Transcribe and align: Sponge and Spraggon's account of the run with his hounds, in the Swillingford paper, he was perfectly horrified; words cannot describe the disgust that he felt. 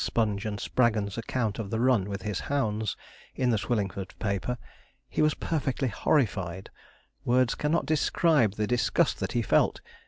Sponge 0.03 0.47
and 0.47 0.59
Spraggon's 0.59 1.15
account 1.15 1.59
of 1.59 1.69
the 1.69 1.79
run 1.79 2.09
with 2.09 2.23
his 2.23 2.39
hounds, 2.49 2.97
in 3.35 3.51
the 3.51 3.57
Swillingford 3.59 4.17
paper, 4.17 4.57
he 5.07 5.21
was 5.21 5.35
perfectly 5.35 5.89
horrified; 5.89 6.71
words 7.23 7.53
cannot 7.53 7.85
describe 7.85 8.55
the 8.55 8.65
disgust 8.65 9.19
that 9.19 9.33
he 9.33 9.43
felt. 9.43 9.79